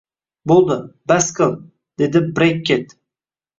Bo`ldi, 0.51 0.77
bas 1.11 1.29
qil, 1.41 1.55
dedi 2.05 2.25
Brekket 2.41 2.99